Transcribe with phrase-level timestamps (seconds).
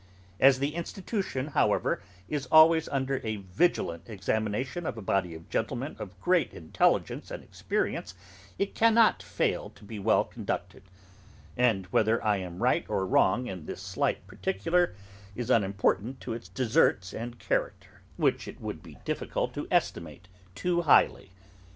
[0.39, 5.95] As the Institution, however, is always under a vigilant examination of a body of gentlemen
[5.99, 8.15] of great intelligence and experience,
[8.57, 10.81] it cannot fail to be well conducted;
[11.55, 14.95] and whether I am right or wrong in this slight particular,
[15.35, 20.81] is unimportant to its deserts and character, which it would be difficult to estimate too
[20.81, 21.29] highly.